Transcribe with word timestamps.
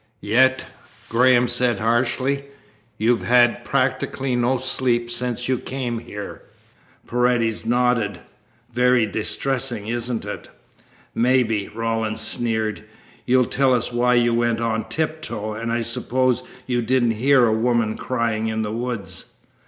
"Yet," 0.21 0.65
Graham 1.09 1.47
said 1.47 1.77
harshly, 1.77 2.45
"you 2.97 3.15
have 3.17 3.27
had 3.27 3.63
practically 3.63 4.35
no 4.35 4.57
sleep 4.57 5.11
since 5.11 5.47
you 5.47 5.59
came 5.59 5.99
here." 5.99 6.41
Paredes 7.05 7.67
nodded. 7.67 8.19
"Very 8.71 9.05
distressing, 9.05 9.87
isn't 9.89 10.25
it?" 10.25 10.49
"Maybe," 11.13 11.67
Rawlins 11.67 12.19
sneered, 12.21 12.83
"you'll 13.27 13.45
tell 13.45 13.75
us 13.75 13.93
why 13.93 14.15
you 14.15 14.33
went 14.33 14.59
on 14.59 14.89
tiptoe, 14.89 15.53
and 15.53 15.71
I 15.71 15.83
suppose 15.83 16.41
you 16.65 16.81
didn't 16.81 17.11
hear 17.11 17.45
a 17.45 17.53
woman 17.53 17.95
crying 17.95 18.47
in 18.47 18.63
the 18.63 18.73
woods?" 18.73 19.25